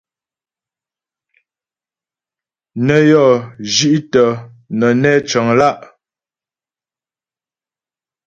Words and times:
Nə́ 2.85 2.99
yɔ́ 3.09 3.29
zhi'tə 3.73 4.23
nə́ 4.77 4.91
nɛ́ 5.01 5.13
cəŋ 5.29 5.47
lá'. 5.59 5.77